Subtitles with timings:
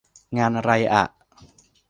[0.37, 1.03] งานไรอะ